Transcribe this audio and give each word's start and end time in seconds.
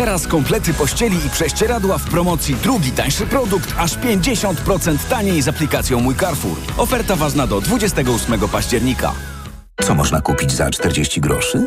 Teraz 0.00 0.26
komplety 0.26 0.74
pościeli 0.74 1.26
i 1.26 1.30
prześcieradła 1.30 1.98
w 1.98 2.04
promocji 2.04 2.54
drugi 2.54 2.92
tańszy 2.92 3.26
produkt 3.26 3.74
aż 3.78 3.98
50% 3.98 4.98
taniej 5.10 5.42
z 5.42 5.48
aplikacją 5.48 6.00
Mój 6.00 6.14
Carrefour. 6.14 6.58
Oferta 6.76 7.16
ważna 7.16 7.46
do 7.46 7.60
28 7.60 8.48
października. 8.48 9.12
Co 9.82 9.94
można 9.94 10.20
kupić 10.20 10.52
za 10.52 10.70
40 10.70 11.20
groszy? 11.20 11.66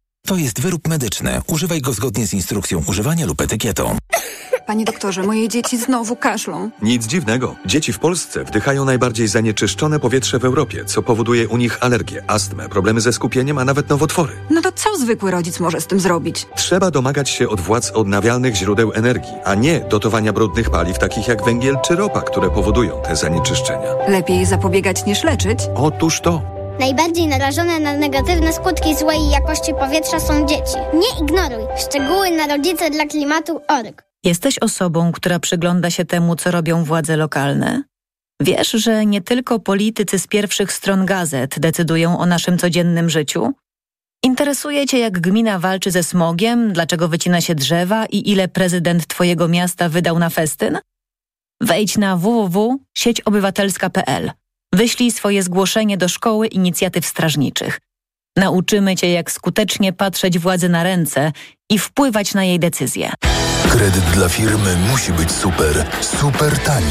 To 0.31 0.37
jest 0.37 0.61
wyrób 0.61 0.87
medyczny. 0.87 1.41
Używaj 1.47 1.81
go 1.81 1.93
zgodnie 1.93 2.27
z 2.27 2.33
instrukcją 2.33 2.83
używania 2.87 3.25
lub 3.25 3.41
etykietą. 3.41 3.97
Panie 4.65 4.85
doktorze, 4.85 5.23
moje 5.23 5.49
dzieci 5.49 5.77
znowu 5.77 6.15
kaszlą. 6.15 6.69
Nic 6.81 7.07
dziwnego. 7.07 7.55
Dzieci 7.65 7.93
w 7.93 7.99
Polsce 7.99 8.43
wdychają 8.43 8.85
najbardziej 8.85 9.27
zanieczyszczone 9.27 9.99
powietrze 9.99 10.39
w 10.39 10.45
Europie, 10.45 10.85
co 10.85 11.01
powoduje 11.01 11.47
u 11.47 11.57
nich 11.57 11.83
alergię, 11.83 12.23
astmę, 12.27 12.69
problemy 12.69 13.01
ze 13.01 13.13
skupieniem, 13.13 13.57
a 13.57 13.65
nawet 13.65 13.89
nowotwory. 13.89 14.33
No 14.49 14.61
to 14.61 14.71
co 14.71 14.97
zwykły 14.97 15.31
rodzic 15.31 15.59
może 15.59 15.81
z 15.81 15.87
tym 15.87 15.99
zrobić? 15.99 16.47
Trzeba 16.55 16.91
domagać 16.91 17.29
się 17.29 17.49
od 17.49 17.61
władz 17.61 17.91
odnawialnych 17.91 18.55
źródeł 18.55 18.91
energii, 18.93 19.33
a 19.45 19.55
nie 19.55 19.79
dotowania 19.79 20.33
brudnych 20.33 20.69
paliw 20.69 20.99
takich 20.99 21.27
jak 21.27 21.45
węgiel 21.45 21.77
czy 21.87 21.95
ropa, 21.95 22.21
które 22.21 22.49
powodują 22.49 23.01
te 23.01 23.15
zanieczyszczenia. 23.15 23.89
Lepiej 24.07 24.45
zapobiegać 24.45 25.05
niż 25.05 25.23
leczyć? 25.23 25.59
Otóż 25.75 26.21
to. 26.21 26.60
Najbardziej 26.81 27.27
narażone 27.27 27.79
na 27.79 27.93
negatywne 27.93 28.53
skutki 28.53 28.95
złej 28.95 29.29
jakości 29.29 29.73
powietrza 29.79 30.19
są 30.19 30.47
dzieci. 30.47 30.77
Nie 30.93 31.25
ignoruj. 31.25 31.65
Szczegóły 31.77 32.31
na 32.31 32.47
rodzice 32.47 32.89
dla 32.89 33.05
klimatu.org. 33.05 34.03
Jesteś 34.23 34.59
osobą, 34.59 35.11
która 35.11 35.39
przygląda 35.39 35.89
się 35.89 36.05
temu, 36.05 36.35
co 36.35 36.51
robią 36.51 36.83
władze 36.83 37.17
lokalne? 37.17 37.83
Wiesz, 38.39 38.71
że 38.71 39.05
nie 39.05 39.21
tylko 39.21 39.59
politycy 39.59 40.19
z 40.19 40.27
pierwszych 40.27 40.73
stron 40.73 41.05
gazet 41.05 41.59
decydują 41.59 42.19
o 42.19 42.25
naszym 42.25 42.57
codziennym 42.57 43.09
życiu? 43.09 43.53
Interesuje 44.23 44.85
Cię, 44.85 44.99
jak 44.99 45.19
gmina 45.19 45.59
walczy 45.59 45.91
ze 45.91 46.03
smogiem, 46.03 46.73
dlaczego 46.73 47.07
wycina 47.07 47.41
się 47.41 47.55
drzewa 47.55 48.05
i 48.05 48.31
ile 48.31 48.47
prezydent 48.47 49.07
Twojego 49.07 49.47
miasta 49.47 49.89
wydał 49.89 50.19
na 50.19 50.29
festyn? 50.29 50.79
Wejdź 51.61 51.97
na 51.97 52.17
www.sieciobywatelska.pl. 52.17 54.31
Wyślij 54.73 55.11
swoje 55.11 55.43
zgłoszenie 55.43 55.97
do 55.97 56.07
Szkoły 56.07 56.47
Inicjatyw 56.47 57.05
Strażniczych. 57.05 57.79
Nauczymy 58.37 58.95
Cię, 58.95 59.11
jak 59.11 59.31
skutecznie 59.31 59.93
patrzeć 59.93 60.39
władzy 60.39 60.69
na 60.69 60.83
ręce 60.83 61.31
i 61.69 61.79
wpływać 61.79 62.33
na 62.33 62.43
jej 62.43 62.59
decyzje. 62.59 63.11
Kredyt 63.69 64.03
dla 64.03 64.29
firmy 64.29 64.75
musi 64.91 65.11
być 65.13 65.31
super, 65.31 65.85
super 66.01 66.59
tani. 66.59 66.85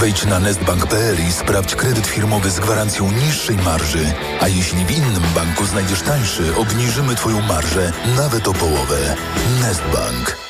Wejdź 0.00 0.24
na 0.24 0.40
nestbank.pl 0.40 1.16
i 1.28 1.32
sprawdź 1.32 1.74
kredyt 1.74 2.06
firmowy 2.06 2.50
z 2.50 2.60
gwarancją 2.60 3.12
niższej 3.12 3.56
marży. 3.56 4.12
A 4.40 4.48
jeśli 4.48 4.84
w 4.84 4.90
innym 4.90 5.22
banku 5.34 5.64
znajdziesz 5.64 6.02
tańszy, 6.02 6.56
obniżymy 6.56 7.14
Twoją 7.14 7.40
marżę 7.40 7.92
nawet 8.16 8.48
o 8.48 8.52
połowę. 8.52 9.16
Nestbank. 9.60 10.49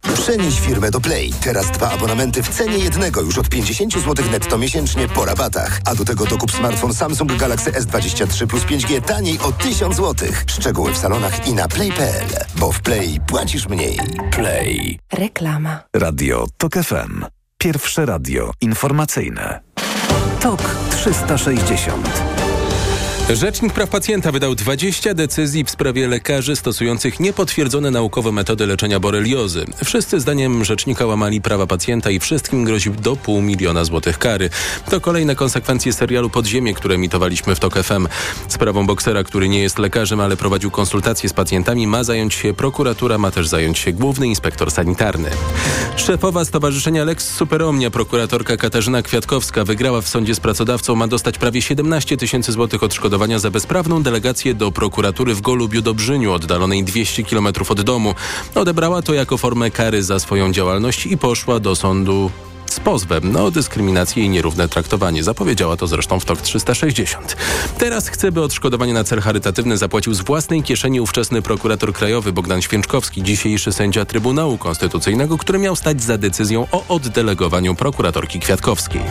Przenieś 0.13 0.59
firmę 0.59 0.91
do 0.91 1.01
Play. 1.01 1.33
Teraz 1.41 1.71
dwa 1.71 1.91
abonamenty 1.91 2.43
w 2.43 2.49
cenie 2.49 2.77
jednego 2.77 3.21
już 3.21 3.37
od 3.37 3.49
50 3.49 3.93
zł 3.93 4.25
netto 4.31 4.57
miesięcznie 4.57 5.07
po 5.07 5.25
rabatach. 5.25 5.81
A 5.85 5.95
do 5.95 6.05
tego 6.05 6.25
dokup 6.25 6.51
smartfon 6.51 6.93
Samsung 6.93 7.35
Galaxy 7.35 7.71
S23 7.71 8.47
plus 8.47 8.63
5G 8.63 9.01
taniej 9.01 9.39
o 9.39 9.51
1000 9.51 9.95
zł. 9.95 10.29
Szczegóły 10.47 10.93
w 10.93 10.97
salonach 10.97 11.47
i 11.47 11.53
na 11.53 11.67
play.pl. 11.67 12.27
Bo 12.55 12.71
w 12.71 12.81
Play 12.81 13.19
płacisz 13.27 13.69
mniej. 13.69 13.99
Play. 14.31 14.99
Reklama. 15.13 15.79
Radio 15.95 16.45
TOK 16.57 16.73
FM. 16.73 17.25
Pierwsze 17.57 18.05
radio 18.05 18.51
informacyjne. 18.61 19.61
TOK 20.39 20.75
360. 20.91 22.50
Rzecznik 23.33 23.73
Praw 23.73 23.89
Pacjenta 23.89 24.31
wydał 24.31 24.55
20 24.55 25.13
decyzji 25.13 25.63
w 25.63 25.69
sprawie 25.69 26.07
lekarzy 26.07 26.55
stosujących 26.55 27.19
niepotwierdzone 27.19 27.91
naukowe 27.91 28.31
metody 28.31 28.67
leczenia 28.67 28.99
boreliozy. 28.99 29.65
Wszyscy 29.85 30.19
zdaniem 30.19 30.65
rzecznika 30.65 31.05
łamali 31.05 31.41
prawa 31.41 31.67
pacjenta 31.67 32.09
i 32.09 32.19
wszystkim 32.19 32.65
grozi 32.65 32.91
do 32.91 33.15
pół 33.15 33.41
miliona 33.41 33.83
złotych 33.83 34.17
kary. 34.17 34.49
To 34.89 35.01
kolejne 35.01 35.35
konsekwencje 35.35 35.93
serialu 35.93 36.29
Podziemie, 36.29 36.73
które 36.73 36.95
emitowaliśmy 36.95 37.55
w 37.55 37.59
TOK 37.59 37.73
FM. 37.83 38.07
Sprawą 38.47 38.85
boksera, 38.85 39.23
który 39.23 39.49
nie 39.49 39.61
jest 39.61 39.79
lekarzem, 39.79 40.19
ale 40.19 40.37
prowadził 40.37 40.71
konsultacje 40.71 41.29
z 41.29 41.33
pacjentami, 41.33 41.87
ma 41.87 42.03
zająć 42.03 42.33
się 42.33 42.53
prokuratura, 42.53 43.17
ma 43.17 43.31
też 43.31 43.47
zająć 43.47 43.77
się 43.79 43.93
główny 43.93 44.27
inspektor 44.27 44.71
sanitarny. 44.71 45.29
Szefowa 45.95 46.45
Stowarzyszenia 46.45 47.03
Lex 47.03 47.35
Superomnia, 47.35 47.91
prokuratorka 47.91 48.57
Katarzyna 48.57 49.01
Kwiatkowska, 49.01 49.63
wygrała 49.63 50.01
w 50.01 50.07
sądzie 50.07 50.35
z 50.35 50.39
pracodawcą, 50.39 50.95
ma 50.95 51.07
dostać 51.07 51.37
prawie 51.37 51.61
17 51.61 52.17
tysięcy 52.17 52.51
złotych 52.51 52.83
odszkodowania 53.21 53.39
za 53.39 53.51
bezprawną 53.51 54.03
delegację 54.03 54.53
do 54.53 54.71
prokuratury 54.71 55.35
w 55.35 55.41
Golubiu 55.41 55.81
Dobrzyniu, 55.81 56.31
oddalonej 56.33 56.83
200 56.83 57.23
km 57.23 57.47
od 57.69 57.81
domu. 57.81 58.15
Odebrała 58.55 59.01
to 59.01 59.13
jako 59.13 59.37
formę 59.37 59.71
kary 59.71 60.03
za 60.03 60.19
swoją 60.19 60.51
działalność 60.51 61.05
i 61.05 61.17
poszła 61.17 61.59
do 61.59 61.75
sądu 61.75 62.31
z 62.71 62.79
pozwem 62.79 63.35
o 63.35 63.51
dyskryminację 63.51 64.23
i 64.23 64.29
nierówne 64.29 64.69
traktowanie. 64.69 65.23
Zapowiedziała 65.23 65.77
to 65.77 65.87
zresztą 65.87 66.19
w 66.19 66.25
TOK 66.25 66.41
360. 66.41 67.37
Teraz 67.77 68.07
chce, 68.07 68.31
by 68.31 68.41
odszkodowanie 68.41 68.93
na 68.93 69.03
cel 69.03 69.21
charytatywny 69.21 69.77
zapłacił 69.77 70.13
z 70.13 70.21
własnej 70.21 70.63
kieszeni 70.63 71.01
ówczesny 71.01 71.41
prokurator 71.41 71.93
krajowy 71.93 72.33
Bogdan 72.33 72.61
Święczkowski, 72.61 73.23
dzisiejszy 73.23 73.73
sędzia 73.73 74.05
Trybunału 74.05 74.57
Konstytucyjnego, 74.57 75.37
który 75.37 75.59
miał 75.59 75.75
stać 75.75 76.03
za 76.03 76.17
decyzją 76.17 76.67
o 76.71 76.83
oddelegowaniu 76.87 77.75
prokuratorki 77.75 78.39
Kwiatkowskiej. 78.39 79.01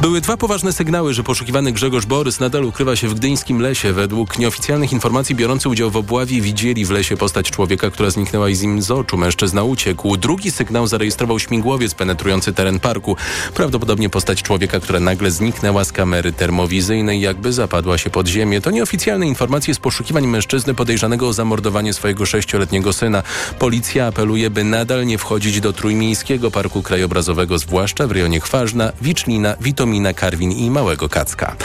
Były 0.00 0.20
dwa 0.20 0.36
poważne 0.36 0.72
sygnały, 0.72 1.14
że 1.14 1.22
poszukiwany 1.22 1.72
Grzegorz 1.72 2.06
Borys 2.06 2.40
nadal 2.40 2.64
ukrywa 2.64 2.96
się 2.96 3.08
w 3.08 3.14
gdyńskim 3.14 3.60
lesie. 3.60 3.92
Według 3.92 4.38
nieoficjalnych 4.38 4.92
informacji 4.92 5.34
biorący 5.34 5.68
udział 5.68 5.90
w 5.90 5.96
obławie 5.96 6.40
widzieli 6.40 6.84
w 6.84 6.90
lesie 6.90 7.16
postać 7.16 7.50
człowieka, 7.50 7.90
która 7.90 8.10
zniknęła 8.10 8.48
i 8.48 8.54
z 8.54 8.62
nim 8.62 8.82
z 8.82 8.90
oczu. 8.90 9.16
Mężczyzna 9.16 9.62
uciekł. 9.62 10.16
Drugi 10.16 10.50
sygnał 10.50 10.86
zarejestrował 10.86 11.38
śmigłowiec 11.38 11.94
penetrujący 11.94 12.52
teren 12.52 12.75
parku. 12.78 13.16
Prawdopodobnie 13.54 14.10
postać 14.10 14.42
człowieka, 14.42 14.80
która 14.80 15.00
nagle 15.00 15.30
zniknęła 15.30 15.84
z 15.84 15.92
kamery 15.92 16.32
termowizyjnej, 16.32 17.20
jakby 17.20 17.52
zapadła 17.52 17.98
się 17.98 18.10
pod 18.10 18.28
ziemię. 18.28 18.60
To 18.60 18.70
nieoficjalne 18.70 19.26
informacje 19.26 19.74
z 19.74 19.78
poszukiwań 19.78 20.26
mężczyzny 20.26 20.74
podejrzanego 20.74 21.28
o 21.28 21.32
zamordowanie 21.32 21.92
swojego 21.92 22.26
sześcioletniego 22.26 22.92
syna. 22.92 23.22
Policja 23.58 24.06
apeluje, 24.06 24.50
by 24.50 24.64
nadal 24.64 25.06
nie 25.06 25.18
wchodzić 25.18 25.60
do 25.60 25.72
Trójmiejskiego 25.72 26.50
Parku 26.50 26.82
Krajobrazowego, 26.82 27.58
zwłaszcza 27.58 28.06
w 28.06 28.12
rejonie 28.12 28.40
Chważna, 28.40 28.92
Wicznina, 29.02 29.56
Witomia 29.60 29.86
Tomina, 29.86 30.12
Karwin 30.12 30.52
i 30.52 30.70
Małego 30.70 31.08
Kacka. 31.08 31.56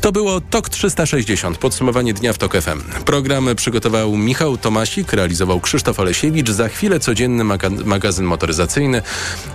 To 0.00 0.12
było 0.12 0.40
TOK 0.40 0.68
360, 0.68 1.58
podsumowanie 1.58 2.14
dnia 2.14 2.32
w 2.32 2.38
TOK 2.38 2.52
FM. 2.52 3.02
Program 3.04 3.48
przygotował 3.56 4.16
Michał 4.16 4.56
Tomasik, 4.56 5.12
realizował 5.12 5.60
Krzysztof 5.60 6.00
Olesiewicz. 6.00 6.50
Za 6.50 6.68
chwilę 6.68 7.00
codzienny 7.00 7.44
maga- 7.44 7.84
magazyn 7.84 8.26
motoryzacyjny. 8.26 9.02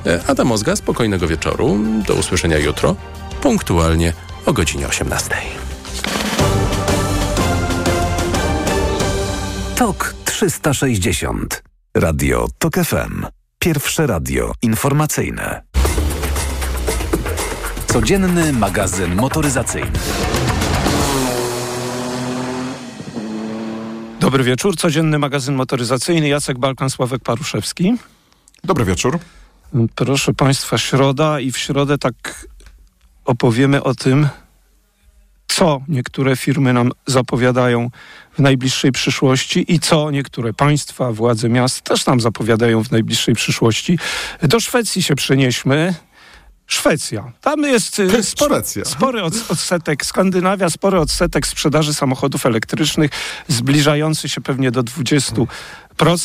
E, 0.05 0.23
Adam 0.27 0.47
Mozga, 0.47 0.75
spokojnego 0.91 1.27
wieczoru. 1.27 1.79
Do 2.07 2.13
usłyszenia 2.13 2.57
jutro, 2.57 2.95
punktualnie 3.41 4.13
o 4.45 4.53
godzinie 4.53 4.87
18. 4.87 5.35
TOK 9.75 10.15
360. 10.25 11.63
Radio 11.95 12.47
TOK 12.57 12.75
FM. 12.75 13.25
Pierwsze 13.59 14.07
radio 14.07 14.53
informacyjne. 14.61 15.61
Codzienny 17.87 18.53
magazyn 18.53 19.15
motoryzacyjny. 19.15 19.99
Dobry 24.19 24.43
wieczór, 24.43 24.75
codzienny 24.75 25.19
magazyn 25.19 25.55
motoryzacyjny. 25.55 26.27
Jacek 26.27 26.59
Balkan, 26.59 26.89
Sławek 26.89 27.23
Paruszewski. 27.23 27.93
Dobry 28.63 28.85
wieczór. 28.85 29.19
Proszę 29.95 30.33
Państwa, 30.33 30.77
środa 30.77 31.39
i 31.39 31.51
w 31.51 31.57
środę 31.57 31.97
tak 31.97 32.47
opowiemy 33.25 33.83
o 33.83 33.95
tym, 33.95 34.27
co 35.47 35.81
niektóre 35.87 36.35
firmy 36.35 36.73
nam 36.73 36.91
zapowiadają 37.05 37.89
w 38.31 38.39
najbliższej 38.39 38.91
przyszłości 38.91 39.73
i 39.73 39.79
co 39.79 40.11
niektóre 40.11 40.53
państwa, 40.53 41.11
władze 41.11 41.49
miast 41.49 41.81
też 41.81 42.05
nam 42.05 42.19
zapowiadają 42.19 42.83
w 42.83 42.91
najbliższej 42.91 43.35
przyszłości. 43.35 43.99
Do 44.41 44.59
Szwecji 44.59 45.03
się 45.03 45.15
przenieśmy. 45.15 45.95
Szwecja. 46.73 47.31
Tam 47.41 47.63
jest 47.63 47.99
y, 47.99 48.23
spory, 48.23 48.61
spory 48.83 49.23
od, 49.23 49.33
odsetek, 49.49 50.05
Skandynawia, 50.05 50.69
spory 50.69 50.99
odsetek 50.99 51.47
sprzedaży 51.47 51.93
samochodów 51.93 52.45
elektrycznych, 52.45 53.11
zbliżający 53.47 54.29
się 54.29 54.41
pewnie 54.41 54.71
do 54.71 54.83
20%. 54.83 55.47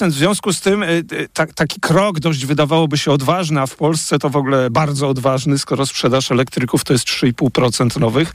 W 0.09 0.13
związku 0.13 0.53
z 0.53 0.61
tym 0.61 0.83
y, 0.83 0.87
y, 1.13 1.29
ta, 1.33 1.47
taki 1.47 1.81
krok 1.81 2.21
dość 2.21 2.47
wydawałoby 2.47 2.99
się 2.99 3.13
odważny, 3.13 3.61
a 3.61 3.67
w 3.67 3.77
Polsce 3.77 4.19
to 4.19 4.31
w 4.31 4.37
ogóle 4.37 4.71
bardzo 4.71 5.09
odważny, 5.09 5.59
skoro 5.59 5.87
sprzedaż 5.87 6.33
elektryków 6.33 6.85
to 6.85 6.93
jest 6.93 7.07
3,5% 7.07 8.01
nowych. 8.01 8.33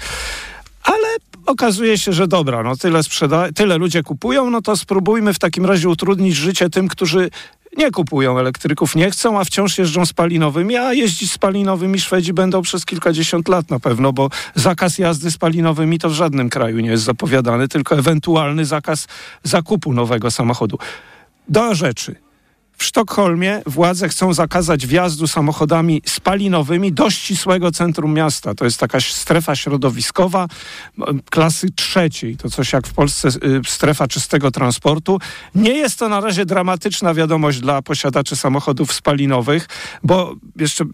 Okazuje 1.52 1.98
się, 1.98 2.14
że 2.14 2.28
dobra, 2.28 2.64
no 2.64 2.76
tyle 2.76 3.04
sprzeda- 3.04 3.52
tyle 3.56 3.78
ludzie 3.78 4.04
kupują, 4.04 4.50
no 4.50 4.62
to 4.62 4.78
spróbujmy 4.78 5.34
w 5.34 5.40
takim 5.40 5.66
razie 5.66 5.90
utrudnić 5.90 6.36
życie 6.36 6.70
tym, 6.70 6.88
którzy 6.88 7.30
nie 7.78 7.92
kupują 7.92 8.40
elektryków, 8.40 8.96
nie 8.96 9.12
chcą, 9.12 9.40
a 9.40 9.44
wciąż 9.44 9.78
jeżdżą 9.78 10.06
spalinowymi, 10.06 10.76
a 10.78 10.94
jeździć 10.94 11.32
spalinowymi 11.32 12.00
Szwedzi 12.00 12.34
będą 12.34 12.62
przez 12.62 12.86
kilkadziesiąt 12.86 13.48
lat 13.48 13.70
na 13.70 13.80
pewno, 13.80 14.14
bo 14.14 14.30
zakaz 14.56 14.98
jazdy 14.98 15.32
spalinowymi 15.32 16.00
to 16.00 16.10
w 16.10 16.14
żadnym 16.14 16.50
kraju 16.50 16.80
nie 16.80 16.90
jest 16.90 17.04
zapowiadany, 17.04 17.68
tylko 17.68 17.96
ewentualny 17.98 18.66
zakaz 18.66 19.08
zakupu 19.44 19.94
nowego 19.94 20.32
samochodu. 20.32 20.78
Do 21.50 21.76
rzeczy. 21.76 22.16
W 22.82 22.84
Sztokholmie 22.84 23.62
władze 23.66 24.10
chcą 24.10 24.34
zakazać 24.34 24.88
wjazdu 24.88 25.28
samochodami 25.28 26.02
spalinowymi 26.06 26.92
do 26.92 27.10
ścisłego 27.10 27.72
centrum 27.72 28.14
miasta. 28.14 28.56
To 28.56 28.66
jest 28.66 28.80
taka 28.80 29.00
strefa 29.00 29.56
środowiskowa 29.56 30.48
klasy 31.30 31.68
trzeciej. 31.76 32.38
To 32.38 32.50
coś 32.50 32.74
jak 32.74 32.88
w 32.88 32.94
Polsce 32.94 33.28
y, 33.28 33.62
strefa 33.68 34.08
czystego 34.08 34.52
transportu. 34.52 35.20
Nie 35.56 35.72
jest 35.72 36.00
to 36.00 36.10
na 36.10 36.20
razie 36.20 36.46
dramatyczna 36.46 37.14
wiadomość 37.14 37.60
dla 37.60 37.82
posiadaczy 37.82 38.36
samochodów 38.36 38.94
spalinowych, 38.94 39.68
bo 40.04 40.36
jeszcze 40.56 40.86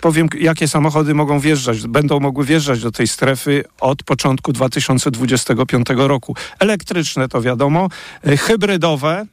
powiem, 0.00 0.28
jakie 0.40 0.68
samochody 0.68 1.14
mogą 1.14 1.40
wjeżdżać. 1.40 1.86
Będą 1.86 2.20
mogły 2.20 2.44
wjeżdżać 2.44 2.82
do 2.82 2.90
tej 2.90 3.08
strefy 3.08 3.64
od 3.80 4.02
początku 4.02 4.52
2025 4.52 5.86
roku. 5.96 6.36
Elektryczne 6.58 7.28
to 7.28 7.42
wiadomo, 7.42 7.88
y, 8.28 8.36
hybrydowe, 8.36 9.26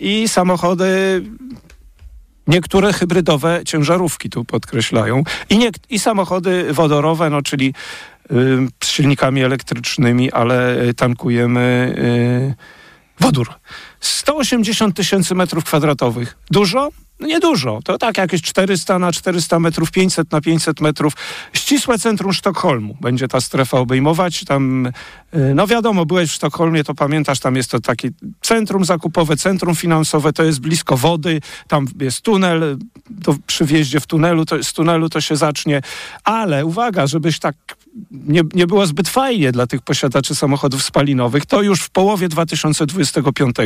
i 0.00 0.28
samochody, 0.28 1.22
niektóre 2.46 2.92
hybrydowe 2.92 3.60
ciężarówki 3.64 4.30
tu 4.30 4.44
podkreślają 4.44 5.22
i, 5.50 5.58
nie, 5.58 5.70
i 5.90 5.98
samochody 5.98 6.72
wodorowe, 6.72 7.30
no 7.30 7.42
czyli 7.42 7.74
yy, 8.30 8.68
z 8.84 8.88
silnikami 8.88 9.42
elektrycznymi, 9.42 10.32
ale 10.32 10.76
tankujemy 10.96 11.94
yy, 13.18 13.26
wodór. 13.26 13.48
180 14.00 14.96
tysięcy 14.96 15.34
metrów 15.34 15.64
kwadratowych. 15.64 16.36
Dużo? 16.50 16.88
No 17.20 17.26
niedużo. 17.26 17.80
To 17.84 17.98
tak 17.98 18.18
jakieś 18.18 18.42
400 18.42 18.98
na 18.98 19.12
400 19.12 19.58
metrów, 19.58 19.90
500 19.90 20.32
na 20.32 20.40
500 20.40 20.80
metrów. 20.80 21.12
Ścisłe 21.52 21.98
centrum 21.98 22.32
Sztokholmu 22.32 22.96
będzie 23.00 23.28
ta 23.28 23.40
strefa 23.40 23.78
obejmować. 23.78 24.44
Tam, 24.44 24.86
y, 24.86 24.92
no 25.54 25.66
wiadomo, 25.66 26.06
byłeś 26.06 26.30
w 26.30 26.34
Sztokholmie, 26.34 26.84
to 26.84 26.94
pamiętasz, 26.94 27.40
tam 27.40 27.56
jest 27.56 27.70
to 27.70 27.80
takie 27.80 28.10
centrum 28.40 28.84
zakupowe, 28.84 29.36
centrum 29.36 29.74
finansowe, 29.74 30.32
to 30.32 30.42
jest 30.44 30.60
blisko 30.60 30.96
wody, 30.96 31.40
tam 31.68 31.86
jest 32.00 32.20
tunel, 32.20 32.78
to 33.24 33.36
przy 33.46 33.64
wjeździe 33.64 34.00
w 34.00 34.06
tunelu, 34.06 34.44
to, 34.44 34.62
z 34.62 34.72
tunelu 34.72 35.08
to 35.08 35.20
się 35.20 35.36
zacznie. 35.36 35.82
Ale 36.24 36.66
uwaga, 36.66 37.06
żebyś 37.06 37.38
tak 37.38 37.56
nie, 38.10 38.42
nie 38.54 38.66
było 38.66 38.86
zbyt 38.86 39.08
fajnie 39.08 39.52
dla 39.52 39.66
tych 39.66 39.82
posiadaczy 39.82 40.34
samochodów 40.34 40.82
spalinowych, 40.82 41.46
to 41.46 41.62
już 41.62 41.80
w 41.80 41.90
połowie 41.90 42.28
2025, 42.28 43.56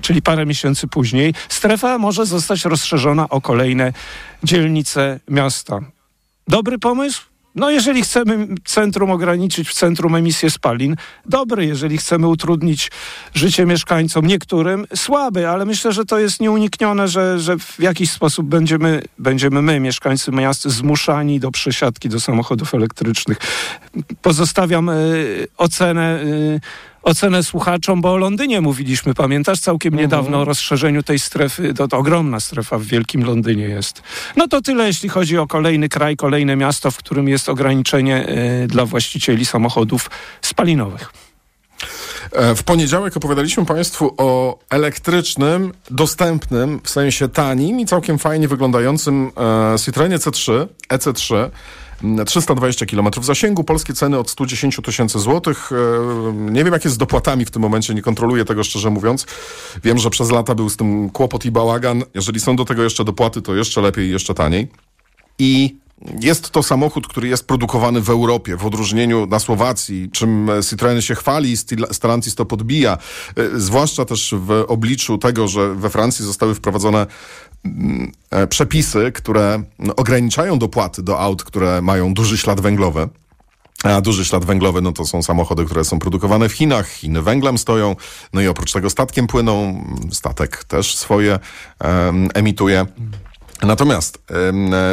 czyli 0.00 0.22
parę 0.22 0.46
miesięcy 0.46 0.88
później, 0.88 1.34
strefa 1.48 1.98
może 1.98 2.26
zostać 2.26 2.64
rozszerzona 2.64 3.28
o 3.28 3.40
kolejne 3.40 3.92
dzielnice 4.44 5.20
miasta. 5.28 5.80
Dobry 6.48 6.78
pomysł? 6.78 7.33
No, 7.54 7.70
jeżeli 7.70 8.02
chcemy 8.02 8.46
centrum 8.64 9.10
ograniczyć 9.10 9.68
w 9.68 9.74
centrum 9.74 10.14
emisję 10.14 10.50
spalin, 10.50 10.96
dobry. 11.26 11.66
Jeżeli 11.66 11.98
chcemy 11.98 12.28
utrudnić 12.28 12.90
życie 13.34 13.66
mieszkańcom, 13.66 14.26
niektórym, 14.26 14.86
słaby, 14.94 15.48
ale 15.48 15.64
myślę, 15.64 15.92
że 15.92 16.04
to 16.04 16.18
jest 16.18 16.40
nieuniknione, 16.40 17.08
że, 17.08 17.38
że 17.38 17.58
w 17.58 17.80
jakiś 17.80 18.10
sposób 18.10 18.46
będziemy, 18.46 19.02
będziemy 19.18 19.62
my, 19.62 19.80
mieszkańcy 19.80 20.32
miast, 20.32 20.64
zmuszani 20.64 21.40
do 21.40 21.50
przesiadki 21.50 22.08
do 22.08 22.20
samochodów 22.20 22.74
elektrycznych. 22.74 23.38
Pozostawiam 24.22 24.88
y, 24.88 25.46
ocenę. 25.56 26.20
Y, 26.22 26.60
ocenę 27.04 27.42
słuchaczom, 27.42 28.00
bo 28.00 28.12
o 28.12 28.16
Londynie 28.16 28.60
mówiliśmy, 28.60 29.14
pamiętasz, 29.14 29.60
całkiem 29.60 29.94
niedawno 29.94 30.40
o 30.40 30.44
rozszerzeniu 30.44 31.02
tej 31.02 31.18
strefy, 31.18 31.74
to, 31.74 31.88
to 31.88 31.98
ogromna 31.98 32.40
strefa 32.40 32.78
w 32.78 32.82
Wielkim 32.82 33.24
Londynie 33.24 33.64
jest. 33.64 34.02
No 34.36 34.48
to 34.48 34.62
tyle, 34.62 34.86
jeśli 34.86 35.08
chodzi 35.08 35.38
o 35.38 35.46
kolejny 35.46 35.88
kraj, 35.88 36.16
kolejne 36.16 36.56
miasto, 36.56 36.90
w 36.90 36.96
którym 36.96 37.28
jest 37.28 37.48
ograniczenie 37.48 38.28
y, 38.64 38.66
dla 38.66 38.86
właścicieli 38.86 39.44
samochodów 39.46 40.10
spalinowych. 40.42 41.12
E, 42.32 42.54
W 42.54 42.62
poniedziałek 42.62 43.16
opowiadaliśmy 43.16 43.66
Państwu 43.66 44.14
o 44.16 44.58
elektrycznym, 44.70 45.72
dostępnym, 45.90 46.80
w 46.84 46.90
sensie 46.90 47.28
tanim 47.28 47.80
i 47.80 47.86
całkiem 47.86 48.18
fajnie 48.18 48.48
wyglądającym 48.48 49.30
e, 49.74 49.78
Citroenie 49.78 50.18
C3, 50.18 50.66
EC3. 50.88 51.50
M, 52.04 52.24
320 52.24 52.86
km 52.86 53.08
zasięgu, 53.22 53.64
polskie 53.64 53.94
ceny 53.94 54.18
od 54.18 54.30
110 54.30 54.76
tysięcy 54.84 55.18
złotych. 55.18 55.70
E, 55.72 56.32
Nie 56.32 56.64
wiem, 56.64 56.72
jak 56.72 56.84
jest 56.84 56.94
z 56.94 56.98
dopłatami 56.98 57.44
w 57.44 57.50
tym 57.50 57.62
momencie, 57.62 57.94
nie 57.94 58.02
kontroluję 58.02 58.44
tego 58.44 58.64
szczerze 58.64 58.90
mówiąc. 58.90 59.26
Wiem, 59.84 59.98
że 59.98 60.10
przez 60.10 60.30
lata 60.30 60.54
był 60.54 60.68
z 60.70 60.76
tym 60.76 61.10
kłopot 61.10 61.44
i 61.44 61.50
bałagan. 61.50 62.02
Jeżeli 62.14 62.40
są 62.40 62.56
do 62.56 62.64
tego 62.64 62.82
jeszcze 62.82 63.04
dopłaty, 63.04 63.42
to 63.42 63.54
jeszcze 63.54 63.80
lepiej, 63.80 64.10
jeszcze 64.10 64.34
taniej. 64.34 64.68
I 65.38 65.76
jest 66.20 66.50
to 66.50 66.62
samochód, 66.62 67.08
który 67.08 67.28
jest 67.28 67.46
produkowany 67.46 68.00
w 68.00 68.10
Europie, 68.10 68.56
w 68.56 68.66
odróżnieniu 68.66 69.26
na 69.26 69.38
Słowacji, 69.38 70.10
czym 70.12 70.50
Citroen 70.70 71.02
się 71.02 71.14
chwali 71.14 71.52
i 71.52 71.56
Stellantis 71.92 72.34
to 72.34 72.44
podbija. 72.44 72.98
E, 73.36 73.60
Zwłaszcza 73.60 74.04
też 74.04 74.34
w 74.38 74.64
obliczu 74.68 75.18
tego, 75.18 75.48
że 75.48 75.74
we 75.74 75.90
Francji 75.90 76.24
zostały 76.24 76.54
wprowadzone 76.54 77.06
mm, 77.64 78.12
e, 78.30 78.46
przepisy, 78.46 79.12
które 79.12 79.62
no, 79.78 79.96
ograniczają 79.96 80.58
dopłaty 80.58 81.02
do 81.02 81.20
aut, 81.20 81.44
które 81.44 81.82
mają 81.82 82.14
duży 82.14 82.38
ślad 82.38 82.60
węglowy. 82.60 83.08
A 83.84 84.00
duży 84.00 84.24
ślad 84.24 84.44
węglowy, 84.44 84.80
no 84.82 84.92
to 84.92 85.06
są 85.06 85.22
samochody, 85.22 85.64
które 85.64 85.84
są 85.84 85.98
produkowane 85.98 86.48
w 86.48 86.52
Chinach. 86.52 86.88
Chiny 86.88 87.22
węglem 87.22 87.58
stoją, 87.58 87.96
no 88.32 88.40
i 88.40 88.46
oprócz 88.46 88.72
tego 88.72 88.90
statkiem 88.90 89.26
płyną. 89.26 89.84
Statek 90.12 90.64
też 90.64 90.96
swoje 90.96 91.38
em, 91.78 92.28
emituje. 92.34 92.86
Natomiast 93.66 94.18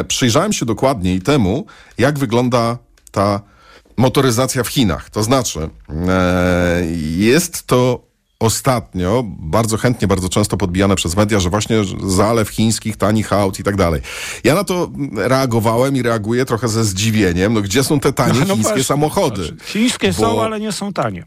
e, 0.00 0.04
przyjrzałem 0.04 0.52
się 0.52 0.66
dokładniej 0.66 1.20
temu, 1.22 1.66
jak 1.98 2.18
wygląda 2.18 2.78
ta 3.10 3.40
motoryzacja 3.96 4.62
w 4.64 4.68
Chinach. 4.68 5.10
To 5.10 5.22
znaczy, 5.22 5.70
e, 6.08 6.82
jest 7.16 7.66
to 7.66 8.12
ostatnio 8.38 9.24
bardzo 9.26 9.76
chętnie, 9.76 10.08
bardzo 10.08 10.28
często 10.28 10.56
podbijane 10.56 10.96
przez 10.96 11.16
media, 11.16 11.40
że 11.40 11.50
właśnie 11.50 11.76
zalew 12.06 12.48
chińskich 12.48 12.96
tanich 12.96 13.32
aut 13.32 13.58
i 13.60 13.62
tak 13.62 13.76
dalej. 13.76 14.00
Ja 14.44 14.54
na 14.54 14.64
to 14.64 14.90
reagowałem 15.14 15.96
i 15.96 16.02
reaguję 16.02 16.44
trochę 16.44 16.68
ze 16.68 16.84
zdziwieniem. 16.84 17.54
No 17.54 17.60
gdzie 17.60 17.84
są 17.84 18.00
te 18.00 18.12
tanie 18.12 18.32
No, 18.40 18.40
no 18.40 18.46
chińskie 18.46 18.62
właśnie, 18.62 18.84
samochody? 18.84 19.56
Chińskie 19.64 20.12
są, 20.12 20.22
Bo- 20.22 20.44
ale 20.44 20.60
nie 20.60 20.72
są 20.72 20.92
tanie. 20.92 21.24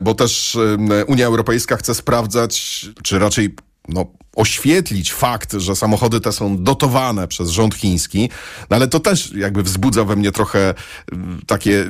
bo 0.00 0.14
też 0.14 0.58
Unia 1.06 1.26
Europejska 1.26 1.76
chce 1.76 1.94
sprawdzać, 1.94 2.86
czy 3.02 3.18
raczej 3.18 3.54
no, 3.88 4.06
oświetlić 4.36 5.12
fakt, 5.12 5.52
że 5.52 5.76
samochody 5.76 6.20
te 6.20 6.32
są 6.32 6.64
dotowane 6.64 7.28
przez 7.28 7.50
rząd 7.50 7.74
chiński, 7.74 8.30
no 8.70 8.76
ale 8.76 8.88
to 8.88 9.00
też 9.00 9.32
jakby 9.32 9.62
wzbudza 9.62 10.04
we 10.04 10.16
mnie 10.16 10.32
trochę 10.32 10.74
mm, 11.12 11.40
takie 11.46 11.84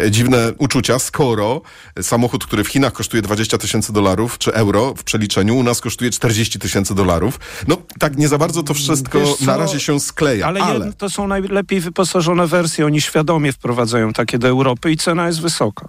e, 0.00 0.04
e, 0.04 0.10
dziwne 0.10 0.52
uczucia, 0.58 0.98
skoro 0.98 1.62
samochód, 2.02 2.46
który 2.46 2.64
w 2.64 2.68
Chinach 2.68 2.92
kosztuje 2.92 3.22
20 3.22 3.58
tysięcy 3.58 3.92
dolarów, 3.92 4.38
czy 4.38 4.54
euro 4.54 4.94
w 4.96 5.04
przeliczeniu, 5.04 5.56
u 5.56 5.62
nas 5.62 5.80
kosztuje 5.80 6.10
40 6.10 6.58
tysięcy 6.58 6.94
dolarów. 6.94 7.40
No 7.68 7.76
tak 7.98 8.16
nie 8.16 8.28
za 8.28 8.38
bardzo 8.38 8.62
to 8.62 8.74
wszystko 8.74 9.20
Wiesz 9.20 9.40
na 9.40 9.56
razie 9.56 9.80
się 9.80 10.00
skleja, 10.00 10.46
Ale, 10.46 10.62
ale... 10.62 10.92
to 10.92 11.10
są 11.10 11.28
najlepiej 11.28 11.80
wyposażone 11.80 12.46
wersje. 12.46 12.86
Oni 12.86 13.00
świadomie 13.00 13.52
wprowadzają 13.52 14.12
takie 14.12 14.38
do 14.38 14.48
Europy 14.48 14.90
i 14.92 14.96
cena 14.96 15.26
jest 15.26 15.40
wysoka. 15.40 15.88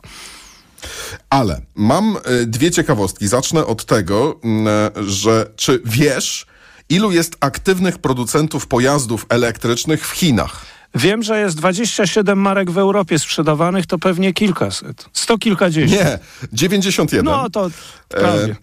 Ale 1.29 1.61
mam 1.75 2.17
e, 2.17 2.45
dwie 2.45 2.71
ciekawostki. 2.71 3.27
Zacznę 3.27 3.65
od 3.65 3.85
tego, 3.85 4.39
m, 4.43 4.67
e, 4.67 4.91
że 5.07 5.51
czy 5.55 5.81
wiesz, 5.85 6.45
ilu 6.89 7.11
jest 7.11 7.37
aktywnych 7.39 7.97
producentów 7.99 8.67
pojazdów 8.67 9.25
elektrycznych 9.29 10.07
w 10.07 10.11
Chinach? 10.11 10.65
Wiem, 10.95 11.23
że 11.23 11.39
jest 11.39 11.55
27 11.55 12.39
marek 12.39 12.71
w 12.71 12.77
Europie 12.77 13.19
sprzedawanych, 13.19 13.85
to 13.85 13.97
pewnie 13.99 14.33
kilkaset. 14.33 15.05
Sto 15.13 15.37
kilkadziesiąt. 15.37 16.01
Nie, 16.01 16.19
91. 16.53 17.25
No 17.25 17.49
to 17.49 17.69
prawie. 18.09 18.51
E, 18.51 18.55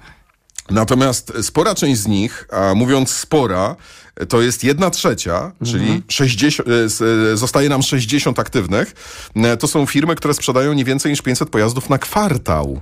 Natomiast 0.70 1.32
spora 1.42 1.74
część 1.74 2.00
z 2.00 2.06
nich, 2.06 2.46
a 2.52 2.74
mówiąc 2.74 3.10
spora, 3.10 3.76
to 4.28 4.42
jest 4.42 4.64
jedna 4.64 4.90
trzecia, 4.90 5.52
czyli 5.64 6.02
60, 6.08 6.68
e, 6.68 7.32
e, 7.32 7.36
zostaje 7.36 7.68
nam 7.68 7.82
60 7.82 8.38
aktywnych. 8.38 8.94
E, 9.36 9.56
To 9.56 9.68
są 9.68 9.86
firmy, 9.86 10.14
które 10.14 10.34
sprzedają 10.34 10.72
nie 10.72 10.84
więcej 10.84 11.10
niż 11.12 11.22
500 11.22 11.50
pojazdów 11.50 11.90
na 11.90 11.98
kwartał. 11.98 12.78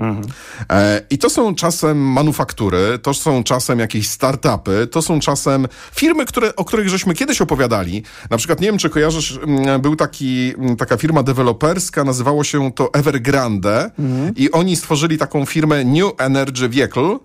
E, 0.70 1.02
I 1.10 1.18
to 1.18 1.30
są 1.30 1.54
czasem 1.54 1.98
manufaktury, 1.98 2.98
to 3.02 3.14
są 3.14 3.44
czasem 3.44 3.78
jakieś 3.78 4.08
startupy, 4.08 4.86
to 4.86 5.02
są 5.02 5.20
czasem 5.20 5.66
firmy, 5.94 6.26
które, 6.26 6.56
o 6.56 6.64
których 6.64 6.88
żeśmy 6.88 7.14
kiedyś 7.14 7.40
opowiadali. 7.40 8.02
Na 8.30 8.36
przykład, 8.36 8.60
nie 8.60 8.66
wiem, 8.66 8.78
czy 8.78 8.90
kojarzysz, 8.90 9.38
był 9.80 9.96
taki, 9.96 10.52
taka 10.78 10.96
firma 10.96 11.22
deweloperska, 11.22 12.04
nazywało 12.04 12.44
się 12.44 12.72
to 12.72 12.92
Evergrande 12.94 13.90
i 14.36 14.50
oni 14.50 14.76
stworzyli 14.76 15.18
taką 15.18 15.46
firmę 15.46 15.84
New 15.84 16.12
Energy 16.18 16.68
Vehicle 16.68 17.18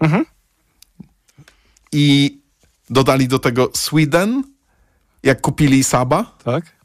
i 1.92 2.38
dodali 2.90 3.28
do 3.28 3.40
tego 3.40 3.70
Sweden, 3.74 4.44
jak 5.24 5.42
kupili 5.42 5.84
Saba. 5.84 6.38
Tak. 6.44 6.77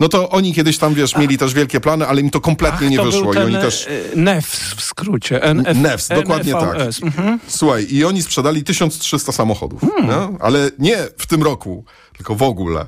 No 0.00 0.08
to 0.08 0.30
oni 0.30 0.54
kiedyś 0.54 0.78
tam, 0.78 0.94
wiesz, 0.94 1.16
mieli 1.16 1.38
też 1.38 1.54
wielkie 1.54 1.80
plany, 1.80 2.06
ale 2.06 2.20
im 2.20 2.30
to 2.30 2.40
kompletnie 2.40 2.90
nie 2.90 2.96
to 2.96 3.04
wyszło. 3.04 3.34
I 3.34 3.36
oni 3.36 3.54
też... 3.54 3.88
e, 4.12 4.16
NEFS 4.16 4.74
w 4.76 4.82
skrócie. 4.82 5.42
NF, 5.42 5.76
NEFS, 5.76 6.08
dokładnie 6.08 6.52
tak. 6.52 6.76
Mhm. 7.02 7.40
Słuchaj, 7.48 7.86
i 7.90 8.04
oni 8.04 8.22
sprzedali 8.22 8.64
1300 8.64 9.32
samochodów, 9.32 9.82
no? 10.06 10.32
ale 10.40 10.70
nie 10.78 10.96
w 11.18 11.26
tym 11.26 11.42
roku, 11.42 11.84
tylko 12.16 12.34
w 12.34 12.42
ogóle 12.42 12.86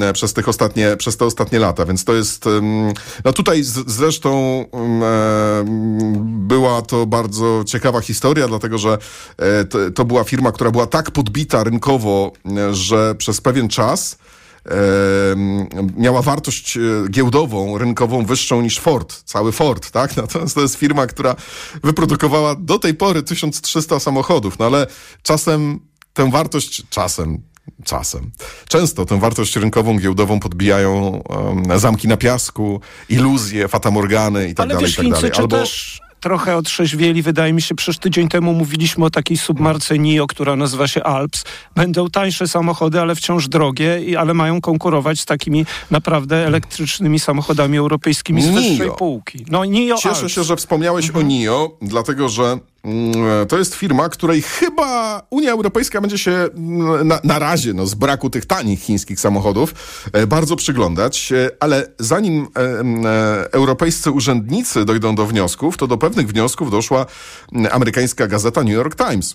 e, 0.00 0.12
przez, 0.12 0.32
tych 0.32 0.48
ostatnie, 0.48 0.96
przez 0.96 1.16
te 1.16 1.24
ostatnie 1.24 1.58
lata, 1.58 1.86
więc 1.86 2.04
to 2.04 2.14
jest, 2.14 2.44
no 3.24 3.32
tutaj 3.32 3.62
z, 3.62 3.90
zresztą 3.90 4.64
e, 5.02 5.64
była 6.24 6.82
to 6.82 7.06
bardzo 7.06 7.64
ciekawa 7.66 8.00
historia, 8.00 8.48
dlatego 8.48 8.78
że 8.78 8.98
to, 9.70 9.90
to 9.90 10.04
była 10.04 10.24
firma, 10.24 10.52
która 10.52 10.70
była 10.70 10.86
tak 10.86 11.10
podbita 11.10 11.64
rynkowo, 11.64 12.32
że 12.72 13.14
przez 13.14 13.40
pewien 13.40 13.68
czas 13.68 14.18
miała 15.96 16.22
wartość 16.22 16.76
e, 16.76 16.80
giełdową, 17.10 17.78
rynkową 17.78 18.24
wyższą 18.24 18.62
niż 18.62 18.78
Ford, 18.78 19.22
cały 19.24 19.52
Ford, 19.52 19.90
tak? 19.90 20.16
Natomiast 20.16 20.54
to 20.54 20.60
jest 20.60 20.76
firma, 20.76 21.06
która 21.06 21.36
wyprodukowała 21.82 22.54
do 22.54 22.78
tej 22.78 22.94
pory 22.94 23.22
1300 23.22 24.00
samochodów, 24.00 24.58
no 24.58 24.66
ale 24.66 24.86
czasem 25.22 25.80
tę 26.12 26.30
wartość, 26.30 26.82
czasem, 26.90 27.42
czasem, 27.84 28.30
często 28.68 29.06
tę 29.06 29.20
wartość 29.20 29.56
rynkową, 29.56 29.98
giełdową 29.98 30.40
podbijają 30.40 31.22
zamki 31.76 32.08
na 32.08 32.16
piasku, 32.16 32.80
iluzje, 33.08 33.68
fatamorgany 33.68 34.48
i 34.48 34.54
tak 34.54 34.64
Ale 34.64 34.74
dalej, 34.74 34.86
wiesz, 34.86 34.98
i 34.98 35.10
tak 35.10 35.12
dalej. 35.12 35.30
czy 35.30 35.48
też 35.48 36.00
trochę 36.20 36.56
otrzeźwieli, 36.56 37.22
wydaje 37.22 37.52
mi 37.52 37.62
się, 37.62 37.74
przecież 37.74 37.98
tydzień 37.98 38.28
temu 38.28 38.52
mówiliśmy 38.52 39.04
o 39.04 39.10
takiej 39.10 39.36
submarce 39.36 39.98
NIO, 39.98 40.26
która 40.26 40.56
nazywa 40.56 40.88
się 40.88 41.02
Alps. 41.02 41.44
Będą 41.74 42.10
tańsze 42.10 42.48
samochody, 42.48 43.00
ale 43.00 43.14
wciąż 43.14 43.48
drogie, 43.48 44.00
i, 44.04 44.16
ale 44.16 44.34
mają 44.34 44.60
konkurować 44.60 45.20
z 45.20 45.24
takimi 45.24 45.66
naprawdę 45.90 46.46
elektrycznymi 46.46 47.20
samochodami 47.20 47.78
europejskimi 47.78 48.42
z 48.42 48.46
NIO. 48.46 48.54
wyższej 48.54 48.90
półki. 48.98 49.44
No 49.50 49.64
NIO 49.64 49.96
Cieszę 49.96 50.20
Alps. 50.20 50.32
się, 50.32 50.44
że 50.44 50.56
wspomniałeś 50.56 51.10
o 51.10 51.22
NIO, 51.22 51.70
dlatego 51.82 52.28
że 52.28 52.58
to 53.48 53.58
jest 53.58 53.74
firma, 53.74 54.08
której 54.08 54.42
chyba 54.42 55.22
Unia 55.30 55.52
Europejska 55.52 56.00
będzie 56.00 56.18
się 56.18 56.32
mm, 56.32 57.08
na, 57.08 57.20
na 57.24 57.38
razie, 57.38 57.74
no, 57.74 57.86
z 57.86 57.94
braku 57.94 58.30
tych 58.30 58.46
tanich 58.46 58.80
chińskich 58.80 59.20
samochodów, 59.20 59.74
e, 60.12 60.26
bardzo 60.26 60.56
przyglądać, 60.56 61.30
E, 61.32 61.50
ale 61.60 61.86
zanim 61.98 62.48
e, 62.56 62.60
m, 62.60 63.06
e, 63.06 63.52
europejscy 63.52 64.10
urzędnicy 64.10 64.84
dojdą 64.84 65.14
do 65.14 65.26
wniosków, 65.26 65.76
to 65.76 65.86
do 65.86 65.98
pewnych 65.98 66.28
wniosków 66.28 66.70
doszła 66.70 67.06
mm, 67.52 67.72
amerykańska 67.72 68.26
gazeta 68.26 68.62
New 68.62 68.74
York 68.74 68.96
Times 68.96 69.34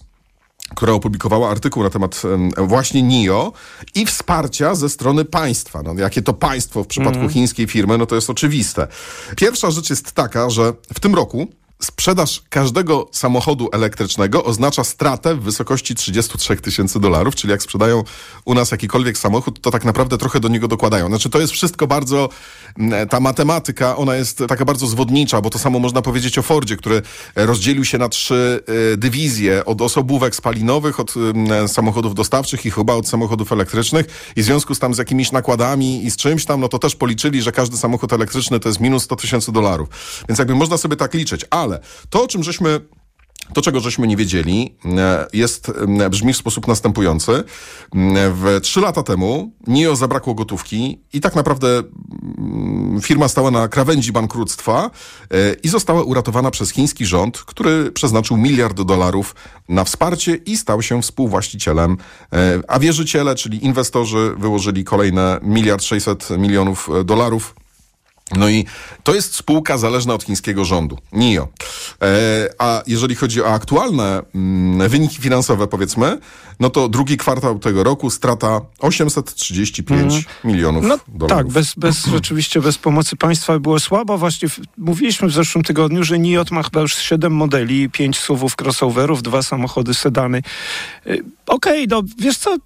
która 0.75 0.93
opublikowała 0.93 1.49
artykuł 1.49 1.83
na 1.83 1.89
temat 1.89 2.21
em, 2.25 2.67
właśnie 2.67 3.03
NIO 3.03 3.53
i 3.95 4.05
wsparcia 4.05 4.75
ze 4.75 4.89
strony 4.89 5.25
państwa. 5.25 5.81
No, 5.83 5.93
jakie 5.93 6.21
to 6.21 6.33
państwo 6.33 6.83
w 6.83 6.87
przypadku 6.87 7.19
Mhm. 7.19 7.33
chińskiej 7.33 7.67
firmy, 7.67 7.97
no 7.97 8.05
to 8.05 8.15
jest 8.15 8.29
oczywiste. 8.29 8.87
Pierwsza 9.35 9.71
rzecz 9.71 9.89
jest 9.89 10.11
taka, 10.11 10.49
że 10.49 10.73
w 10.93 10.99
tym 10.99 11.15
roku 11.15 11.47
sprzedaż 11.81 12.41
każdego 12.49 13.07
samochodu 13.11 13.69
elektrycznego 13.71 14.43
oznacza 14.43 14.83
stratę 14.83 15.35
w 15.35 15.41
wysokości 15.41 15.95
33 15.95 16.55
tysięcy 16.55 16.99
dolarów, 16.99 17.35
czyli 17.35 17.51
jak 17.51 17.63
sprzedają 17.63 18.03
u 18.45 18.53
nas 18.53 18.71
jakikolwiek 18.71 19.17
samochód, 19.17 19.61
to 19.61 19.71
tak 19.71 19.85
naprawdę 19.85 20.17
trochę 20.17 20.39
do 20.39 20.47
niego 20.47 20.67
dokładają. 20.67 21.07
Znaczy 21.07 21.29
to 21.29 21.39
jest 21.39 21.53
wszystko 21.53 21.87
bardzo, 21.87 22.29
mm, 22.77 23.09
ta 23.09 23.19
matematyka, 23.19 23.97
ona 23.97 24.15
jest 24.15 24.43
taka 24.47 24.65
bardzo 24.65 24.87
zwodnicza, 24.87 25.41
bo 25.41 25.49
to 25.49 25.59
samo 25.59 25.79
można 25.79 26.01
powiedzieć 26.01 26.37
o 26.37 26.41
Fordzie, 26.41 26.77
który 26.77 27.01
rozdzielił 27.35 27.85
się 27.85 27.97
na 27.97 28.09
trzy 28.09 28.63
y, 28.93 28.97
dywizje, 28.97 29.65
od 29.65 29.81
osobówek 29.81 30.35
spalinowych, 30.35 30.99
od 30.99 31.13
y, 31.65 31.67
samochodów 31.67 32.15
dostawczych 32.15 32.65
i 32.65 32.71
chyba 32.71 32.93
od 32.93 33.07
samochodów 33.07 33.51
elektrycznych 33.51 34.05
i 34.35 34.41
w 34.41 34.45
związku 34.45 34.75
z 34.75 34.79
tam 34.79 34.93
z 34.93 34.97
jakimiś 34.97 35.31
nakładami 35.31 36.05
i 36.05 36.11
z 36.11 36.15
czymś 36.17 36.45
tam, 36.45 36.59
no 36.59 36.67
to 36.67 36.79
też 36.79 36.95
policzyli, 36.95 37.41
że 37.41 37.51
każdy 37.51 37.77
samochód 37.77 38.13
elektryczny 38.13 38.59
to 38.59 38.69
jest 38.69 38.79
minus 38.79 39.03
100 39.03 39.15
tysięcy 39.15 39.51
dolarów. 39.51 39.89
Więc 40.29 40.39
jakby 40.39 40.55
można 40.55 40.77
sobie 40.77 40.95
tak 40.95 41.13
liczyć, 41.13 41.45
ale 41.49 41.74
to, 42.09 42.23
o 42.23 42.27
czym 42.27 42.43
żeśmy 42.43 42.79
to, 43.53 43.61
czego 43.61 43.79
żeśmy 43.79 44.07
nie 44.07 44.17
wiedzieli, 44.17 44.75
e, 44.85 45.27
jest, 45.33 45.71
e, 45.99 46.09
brzmi 46.09 46.33
w 46.33 46.37
sposób 46.37 46.67
następujący. 46.67 47.31
E, 47.31 47.43
W 48.31 48.59
trzy 48.61 48.81
lata 48.81 49.03
temu 49.03 49.51
NIO 49.67 49.95
zabrakło 49.95 50.33
gotówki 50.33 51.01
i 51.13 51.21
tak 51.21 51.35
naprawdę 51.35 51.83
mm, 52.37 53.01
firma 53.01 53.27
stała 53.27 53.51
na 53.51 53.67
krawędzi 53.67 54.11
bankructwa 54.11 54.91
i 55.63 55.69
została 55.69 56.03
uratowana 56.03 56.51
przez 56.51 56.71
chiński 56.71 57.05
rząd, 57.05 57.37
który 57.37 57.91
przeznaczył 57.91 58.37
miliard 58.37 58.81
dolarów 58.81 59.35
na 59.69 59.83
wsparcie 59.83 60.35
i 60.35 60.57
stał 60.57 60.81
się 60.81 61.01
współwłaścicielem. 61.01 61.97
A 62.67 62.79
wierzyciele, 62.79 63.35
czyli 63.35 63.65
inwestorzy, 63.65 64.35
wyłożyli 64.37 64.83
kolejne 64.83 65.39
miliard 65.43 65.83
600 65.83 66.29
milionów 66.29 66.89
dolarów. 67.05 67.55
No 68.31 68.49
i 68.49 68.65
to 69.03 69.15
jest 69.15 69.35
spółka 69.35 69.77
zależna 69.77 70.13
od 70.13 70.23
chińskiego 70.23 70.65
rządu, 70.65 70.97
NIO. 71.11 71.47
E, 72.01 72.49
a 72.59 72.83
jeżeli 72.87 73.15
chodzi 73.15 73.41
o 73.41 73.53
aktualne 73.53 74.21
mm, 74.35 74.89
wyniki 74.89 75.17
finansowe, 75.21 75.67
powiedzmy, 75.67 76.19
no 76.59 76.69
to 76.69 76.89
drugi 76.89 77.17
kwartał 77.17 77.59
tego 77.59 77.83
roku 77.83 78.09
strata 78.09 78.61
835 78.79 80.25
milionów 80.43 80.85
No 80.85 80.99
dolarów. 81.07 81.37
tak, 81.37 81.53
bez, 81.53 81.73
bez, 81.77 82.05
rzeczywiście 82.15 82.61
bez 82.61 82.77
pomocy 82.77 83.15
państwa 83.15 83.59
było 83.59 83.79
słabo. 83.79 84.17
Właśnie 84.17 84.49
w, 84.49 84.59
mówiliśmy 84.77 85.27
w 85.27 85.31
zeszłym 85.33 85.63
tygodniu, 85.63 86.03
że 86.03 86.19
NIOT 86.19 86.51
ma 86.51 86.63
chyba 86.63 86.81
już 86.81 86.95
7 86.95 87.33
modeli, 87.33 87.89
5 87.89 88.17
SUVów, 88.19 88.55
crossoverów, 88.61 89.23
dwa 89.23 89.43
samochody, 89.43 89.93
sedany. 89.93 90.41
Y, 91.07 91.23
Okej, 91.47 91.87
no 91.89 92.01
wiesz 92.19 92.37
co, 92.37 92.57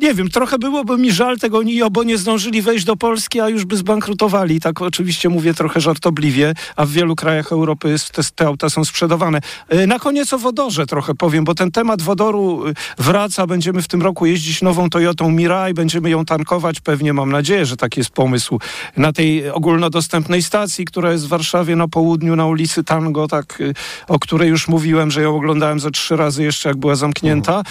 nie 0.00 0.14
wiem, 0.14 0.28
trochę 0.28 0.58
byłoby 0.58 0.98
mi 0.98 1.12
żal 1.12 1.38
tego 1.38 1.62
NIO, 1.62 1.90
bo 1.90 2.02
nie 2.02 2.18
zdążyli 2.18 2.62
wejść 2.62 2.84
do 2.84 2.96
Polski, 2.96 3.40
a 3.40 3.48
już 3.48 3.64
by 3.64 3.76
zbankrutowali. 3.76 4.60
Tak 4.60 4.82
oczywiście 4.82 5.28
mówię 5.28 5.54
trochę 5.54 5.80
żartobliwie, 5.80 6.54
a 6.76 6.86
w 6.86 6.90
wielu 6.90 7.16
krajach 7.16 7.52
Europy 7.52 7.96
te, 8.12 8.22
te 8.34 8.46
auta 8.46 8.70
są 8.70 8.84
sprzedawane. 8.84 9.40
Y, 9.74 9.86
Na 9.86 9.98
koniec 9.98 10.32
o 10.32 10.38
wodorze 10.38 10.86
trochę 10.86 11.14
powiem, 11.14 11.44
bo 11.44 11.54
ten 11.54 11.70
temat 11.70 12.02
wodoru 12.02 12.66
y, 12.68 12.74
wraca. 12.98 13.46
Będziemy 13.46 13.82
w 13.82 13.88
tym 13.88 14.02
roku 14.02 14.26
jeździć 14.26 14.62
nową 14.62 14.90
Toyotą 14.90 15.30
Mirai, 15.30 15.74
będziemy 15.74 16.10
ją 16.10 16.24
tankować. 16.24 16.80
Pewnie 16.80 17.12
mam 17.12 17.32
nadzieję, 17.32 17.66
że 17.66 17.76
taki 17.76 18.00
jest 18.00 18.10
pomysł 18.10 18.58
na 18.96 19.12
tej 19.12 19.50
ogólnodostępnej 19.50 20.42
stacji, 20.42 20.84
która 20.84 21.12
jest 21.12 21.26
w 21.26 21.28
Warszawie 21.28 21.76
na 21.76 21.88
południu, 21.88 22.36
na 22.36 22.46
ulicy 22.46 22.84
Tango, 22.84 23.28
tak, 23.28 23.60
y, 23.60 23.74
o 24.08 24.18
której 24.18 24.48
już 24.48 24.68
mówiłem, 24.68 25.10
że 25.10 25.22
ją 25.22 25.36
oglądałem 25.36 25.80
ze 25.80 25.90
trzy 25.90 26.16
razy 26.16 26.42
jeszcze, 26.42 26.68
jak 26.68 26.78
była 26.78 26.94
zamknięta. 26.94 27.62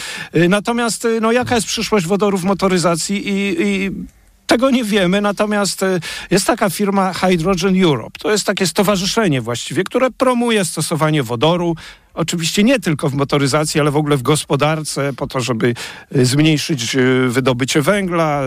Natomiast, 0.50 1.08
no 1.22 1.32
jaka 1.32 1.56
jest 1.56 1.68
przyszłość 1.68 2.06
wodoru 2.06 2.19
w 2.20 2.44
motoryzacji 2.44 3.28
i, 3.28 3.62
i 3.62 3.92
Tego 4.50 4.72
nie 4.72 4.84
wiemy, 4.84 5.22
natomiast 5.22 5.84
e, 5.84 6.00
jest 6.32 6.48
taka 6.48 6.70
firma 6.70 7.14
Hydrogen 7.14 7.84
Europe. 7.84 8.20
To 8.20 8.32
jest 8.32 8.46
takie 8.46 8.68
stowarzyszenie 8.68 9.42
właściwie, 9.42 9.84
które 9.84 10.12
promuje 10.12 10.66
stosowanie 10.66 11.24
wodoru. 11.24 11.76
Oczywiście 12.14 12.64
nie 12.64 12.80
tylko 12.80 13.10
w 13.10 13.14
motoryzacji, 13.14 13.82
ale 13.82 13.92
w 13.92 13.96
ogóle 13.96 14.18
w 14.18 14.22
gospodarce, 14.22 15.14
po 15.14 15.28
to, 15.28 15.40
żeby 15.40 15.74
e, 16.16 16.26
zmniejszyć 16.26 16.96
e, 16.96 17.00
wydobycie 17.28 17.82
węgla, 17.82 18.42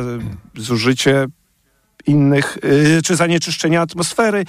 zużycie 0.56 1.26
innych, 2.06 2.58
czy 3.04 3.16
zanieczyszczenia 3.16 3.80
atmosfery. 3.80 4.44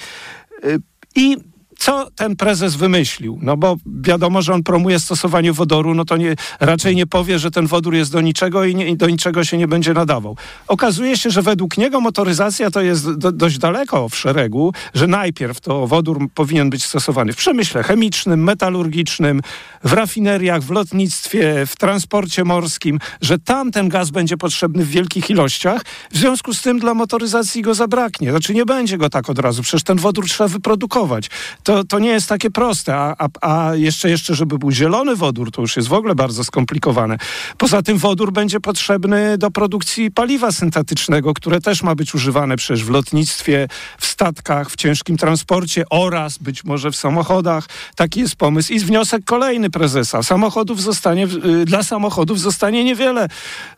I 1.16 1.38
co 1.78 2.08
ten 2.16 2.36
prezes 2.36 2.76
wymyślił? 2.76 3.40
No 3.42 3.58
bo 3.58 3.76
wiadomo, 3.86 4.42
że 4.42 4.54
on 4.54 4.64
promuje 4.64 5.00
stosowanie 5.00 5.54
wodoru, 5.54 5.94
no 5.94 6.06
to 6.06 6.18
nie, 6.18 6.36
raczej 6.60 6.96
nie 6.96 7.08
powie, 7.08 7.40
że 7.40 7.52
ten 7.52 7.68
wodór 7.68 7.94
jest 7.96 8.12
do 8.12 8.22
niczego 8.22 8.66
i, 8.66 8.76
nie, 8.76 8.88
i 8.88 8.98
do 8.98 9.10
niczego 9.10 9.44
się 9.44 9.58
nie 9.58 9.68
będzie 9.68 9.94
nadawał. 9.94 10.38
Okazuje 10.68 11.18
się, 11.18 11.30
że 11.30 11.42
według 11.42 11.78
niego 11.78 12.02
motoryzacja 12.02 12.72
to 12.72 12.82
jest 12.82 13.12
do, 13.12 13.32
dość 13.32 13.58
daleko 13.58 14.10
w 14.10 14.16
szeregu, 14.16 14.74
że 14.94 15.08
najpierw 15.08 15.62
to 15.62 15.88
wodór 15.88 16.28
powinien 16.36 16.70
być 16.70 16.86
stosowany 16.86 17.34
w 17.34 17.36
przemyśle 17.36 17.84
chemicznym, 17.84 18.44
metalurgicznym, 18.44 19.42
w 19.84 19.94
rafineriach, 19.94 20.62
w 20.62 20.72
lotnictwie, 20.72 21.66
w 21.66 21.76
transporcie 21.76 22.44
morskim, 22.44 23.00
że 23.22 23.40
tam 23.40 23.72
ten 23.72 23.90
gaz 23.90 24.10
będzie 24.10 24.38
potrzebny 24.38 24.86
w 24.86 24.90
wielkich 24.90 25.30
ilościach. 25.30 25.86
W 26.12 26.18
związku 26.18 26.54
z 26.54 26.62
tym 26.62 26.80
dla 26.80 26.94
motoryzacji 26.94 27.62
go 27.62 27.74
zabraknie. 27.74 28.32
Znaczy 28.32 28.54
nie 28.54 28.66
będzie 28.66 28.98
go 28.98 29.10
tak 29.10 29.30
od 29.30 29.40
razu, 29.40 29.64
przecież 29.64 29.84
ten 29.84 29.98
wodór 29.98 30.26
trzeba 30.28 30.48
wyprodukować. 30.48 31.30
To, 31.64 31.84
to 31.84 32.00
nie 32.00 32.10
jest 32.10 32.30
takie 32.30 32.52
proste, 32.52 32.96
a, 32.96 33.16
a, 33.18 33.28
a 33.42 33.76
jeszcze, 33.76 34.10
jeszcze, 34.10 34.36
żeby 34.36 34.58
był 34.58 34.72
zielony 34.72 35.16
wodór, 35.16 35.52
to 35.52 35.62
już 35.62 35.76
jest 35.76 35.88
w 35.88 35.94
ogóle 35.94 36.16
bardzo 36.16 36.44
skomplikowane. 36.44 37.18
Poza 37.58 37.82
tym 37.82 37.98
wodór 37.98 38.32
będzie 38.32 38.60
potrzebny 38.60 39.38
do 39.38 39.52
produkcji 39.52 40.12
paliwa 40.12 40.52
syntetycznego, 40.52 41.34
które 41.34 41.62
też 41.62 41.84
ma 41.84 41.96
być 41.96 42.16
używane 42.16 42.56
przecież 42.56 42.84
w 42.84 42.90
lotnictwie, 42.90 43.68
w 43.98 44.06
statkach, 44.06 44.70
w 44.70 44.76
ciężkim 44.76 45.18
transporcie 45.18 45.84
oraz 45.90 46.38
być 46.38 46.64
może 46.64 46.92
w 46.92 46.96
samochodach. 46.96 47.66
Taki 47.96 48.20
jest 48.20 48.36
pomysł. 48.36 48.74
I 48.74 48.80
wniosek 48.80 49.24
kolejny 49.26 49.70
prezesa. 49.70 50.24
Samochodów 50.24 50.82
zostanie, 50.82 51.28
y, 51.62 51.66
dla 51.66 51.84
samochodów 51.84 52.40
zostanie 52.40 52.84
niewiele 52.84 53.28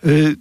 y, 0.05 0.35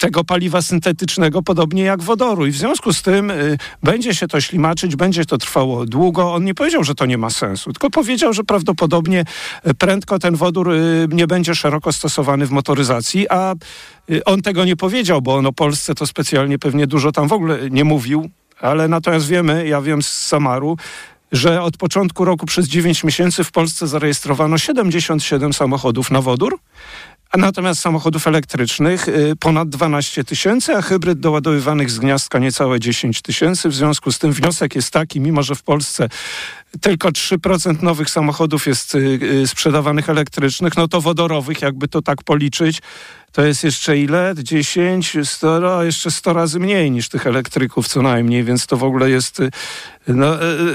tego 0.00 0.24
paliwa 0.24 0.62
syntetycznego, 0.62 1.42
podobnie 1.42 1.82
jak 1.82 2.02
wodoru. 2.02 2.46
I 2.46 2.50
w 2.50 2.56
związku 2.56 2.92
z 2.92 3.02
tym 3.02 3.30
y, 3.30 3.58
będzie 3.82 4.14
się 4.14 4.28
to 4.28 4.40
ślimaczyć, 4.40 4.96
będzie 4.96 5.24
to 5.24 5.38
trwało 5.38 5.86
długo. 5.86 6.34
On 6.34 6.44
nie 6.44 6.54
powiedział, 6.54 6.84
że 6.84 6.94
to 6.94 7.06
nie 7.06 7.18
ma 7.18 7.30
sensu, 7.30 7.72
tylko 7.72 7.90
powiedział, 7.90 8.32
że 8.32 8.44
prawdopodobnie 8.44 9.24
y, 9.66 9.74
prędko 9.74 10.18
ten 10.18 10.36
wodór 10.36 10.72
y, 10.72 11.08
nie 11.10 11.26
będzie 11.26 11.54
szeroko 11.54 11.92
stosowany 11.92 12.46
w 12.46 12.50
motoryzacji, 12.50 13.28
a 13.28 13.54
y, 14.10 14.24
on 14.24 14.42
tego 14.42 14.64
nie 14.64 14.76
powiedział, 14.76 15.22
bo 15.22 15.34
on 15.34 15.46
o 15.46 15.52
Polsce 15.52 15.94
to 15.94 16.06
specjalnie 16.06 16.58
pewnie 16.58 16.86
dużo 16.86 17.12
tam 17.12 17.28
w 17.28 17.32
ogóle 17.32 17.70
nie 17.70 17.84
mówił, 17.84 18.30
ale 18.60 18.88
natomiast 18.88 19.28
wiemy, 19.28 19.68
ja 19.68 19.80
wiem 19.80 20.02
z 20.02 20.08
Samaru, 20.08 20.76
że 21.32 21.62
od 21.62 21.76
początku 21.76 22.24
roku 22.24 22.46
przez 22.46 22.68
9 22.68 23.04
miesięcy 23.04 23.44
w 23.44 23.52
Polsce 23.52 23.86
zarejestrowano 23.86 24.58
77 24.58 25.52
samochodów 25.52 26.10
na 26.10 26.20
wodór, 26.20 26.58
a 27.30 27.38
natomiast 27.38 27.80
samochodów 27.80 28.26
elektrycznych 28.26 29.08
y, 29.08 29.36
ponad 29.40 29.68
12 29.68 30.24
tysięcy, 30.24 30.76
a 30.76 30.82
hybryd 30.82 31.20
doładowywanych 31.20 31.90
z 31.90 31.98
gniazdka 31.98 32.38
niecałe 32.38 32.80
10 32.80 33.22
tysięcy. 33.22 33.68
W 33.68 33.74
związku 33.74 34.12
z 34.12 34.18
tym 34.18 34.32
wniosek 34.32 34.74
jest 34.74 34.90
taki, 34.92 35.20
mimo 35.20 35.42
że 35.42 35.54
w 35.54 35.62
Polsce 35.62 36.08
tylko 36.80 37.08
3% 37.08 37.82
nowych 37.82 38.10
samochodów 38.10 38.66
jest 38.66 38.94
y, 38.94 38.98
y, 39.22 39.46
sprzedawanych 39.46 40.10
elektrycznych, 40.10 40.76
no 40.76 40.88
to 40.88 41.00
wodorowych, 41.00 41.62
jakby 41.62 41.88
to 41.88 42.02
tak 42.02 42.22
policzyć, 42.22 42.82
to 43.32 43.42
jest 43.42 43.64
jeszcze 43.64 43.98
ile? 43.98 44.34
10, 44.38 45.16
100, 45.24 45.84
jeszcze 45.84 46.10
100 46.10 46.32
razy 46.32 46.60
mniej 46.60 46.90
niż 46.90 47.08
tych 47.08 47.26
elektryków 47.26 47.88
co 47.88 48.02
najmniej, 48.02 48.44
więc 48.44 48.66
to 48.66 48.76
w 48.76 48.84
ogóle 48.84 49.10
jest 49.10 49.40
y, 49.40 49.50
no, 50.08 50.26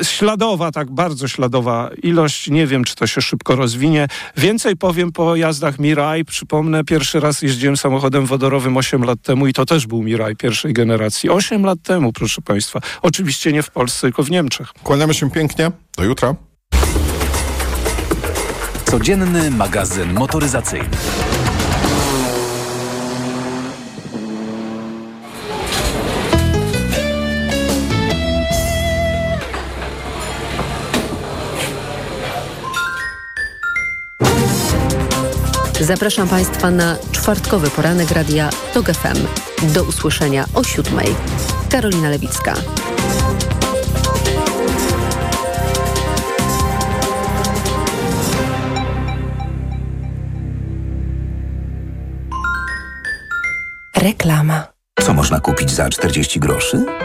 śladowa, 0.03 0.71
tak 0.71 0.91
bardzo 0.91 1.27
śladowa 1.27 1.89
ilość. 2.03 2.49
Nie 2.49 2.67
wiem, 2.67 2.83
czy 2.83 2.95
to 2.95 3.07
się 3.07 3.21
szybko 3.21 3.55
rozwinie. 3.55 4.07
Więcej 4.37 4.75
powiem 4.75 5.11
po 5.11 5.35
jazdach 5.35 5.79
Mirai. 5.79 6.25
Przypomnę, 6.25 6.83
pierwszy 6.83 7.19
raz 7.19 7.41
jeździłem 7.41 7.77
samochodem 7.77 8.25
wodorowym 8.25 8.77
8 8.77 9.03
lat 9.03 9.21
temu 9.21 9.47
i 9.47 9.53
to 9.53 9.65
też 9.65 9.87
był 9.87 10.03
Mirai 10.03 10.35
pierwszej 10.35 10.73
generacji. 10.73 11.29
8 11.29 11.65
lat 11.65 11.79
temu, 11.83 12.13
proszę 12.13 12.41
Państwa. 12.41 12.79
Oczywiście 13.01 13.53
nie 13.53 13.63
w 13.63 13.71
Polsce, 13.71 14.01
tylko 14.01 14.23
w 14.23 14.31
Niemczech. 14.31 14.67
Kłaniamy 14.83 15.13
się 15.13 15.31
pięknie. 15.31 15.71
Do 15.97 16.03
jutra. 16.03 16.35
Codzienny 18.85 19.51
magazyn 19.51 20.13
motoryzacyjny. 20.13 20.89
Zapraszam 35.85 36.27
Państwa 36.27 36.71
na 36.71 36.97
czwartkowy 37.11 37.69
poranek 37.69 38.11
radia 38.11 38.49
TOG 38.73 38.85
FM. 38.85 39.27
Do 39.73 39.83
usłyszenia 39.83 40.45
o 40.53 40.63
siódmej. 40.63 41.07
Karolina 41.69 42.09
Lewicka. 42.09 42.53
Reklama. 53.97 54.67
Co 54.99 55.13
można 55.13 55.39
kupić 55.39 55.71
za 55.71 55.89
40 55.89 56.39
groszy? 56.39 57.04